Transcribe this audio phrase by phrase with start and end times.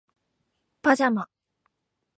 [0.81, 1.29] パジャマ